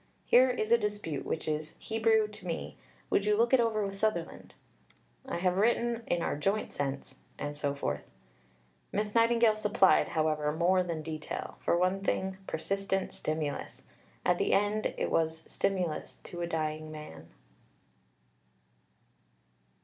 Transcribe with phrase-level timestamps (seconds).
[0.25, 2.75] "Here is a dispute which is Hebrew to me;
[3.11, 4.55] would you look it over with Sutherland?"
[5.27, 8.01] "I have written in our joint sense," and so forth.
[8.91, 13.83] Miss Nightingale supplied, however, more than detail for one thing, persistent stimulus.
[14.25, 17.27] At the end it was stimulus to a dying man.